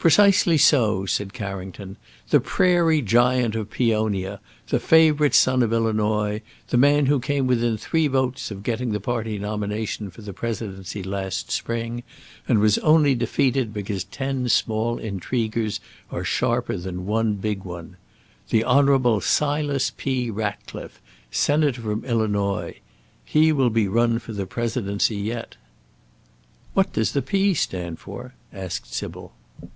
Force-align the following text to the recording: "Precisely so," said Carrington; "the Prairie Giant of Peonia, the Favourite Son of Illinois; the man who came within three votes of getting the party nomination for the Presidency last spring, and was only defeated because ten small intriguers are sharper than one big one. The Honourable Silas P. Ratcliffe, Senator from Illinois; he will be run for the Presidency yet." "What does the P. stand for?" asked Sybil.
"Precisely 0.00 0.56
so," 0.56 1.04
said 1.04 1.34
Carrington; 1.34 1.98
"the 2.30 2.40
Prairie 2.40 3.02
Giant 3.02 3.54
of 3.54 3.68
Peonia, 3.68 4.40
the 4.68 4.80
Favourite 4.80 5.34
Son 5.34 5.62
of 5.62 5.74
Illinois; 5.74 6.40
the 6.68 6.78
man 6.78 7.04
who 7.04 7.20
came 7.20 7.46
within 7.46 7.76
three 7.76 8.06
votes 8.06 8.50
of 8.50 8.62
getting 8.62 8.92
the 8.92 8.98
party 9.00 9.38
nomination 9.38 10.08
for 10.10 10.22
the 10.22 10.32
Presidency 10.32 11.02
last 11.02 11.50
spring, 11.50 12.02
and 12.48 12.60
was 12.60 12.78
only 12.78 13.14
defeated 13.14 13.74
because 13.74 14.04
ten 14.04 14.48
small 14.48 14.96
intriguers 14.96 15.80
are 16.10 16.24
sharper 16.24 16.78
than 16.78 17.04
one 17.04 17.34
big 17.34 17.62
one. 17.62 17.98
The 18.48 18.64
Honourable 18.64 19.20
Silas 19.20 19.92
P. 19.98 20.30
Ratcliffe, 20.30 20.98
Senator 21.30 21.82
from 21.82 22.06
Illinois; 22.06 22.78
he 23.22 23.52
will 23.52 23.68
be 23.68 23.86
run 23.86 24.18
for 24.18 24.32
the 24.32 24.46
Presidency 24.46 25.16
yet." 25.16 25.56
"What 26.72 26.90
does 26.94 27.12
the 27.12 27.20
P. 27.20 27.52
stand 27.52 27.98
for?" 27.98 28.32
asked 28.50 28.94
Sybil. 28.94 29.34